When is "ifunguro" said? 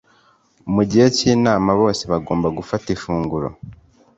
2.95-3.47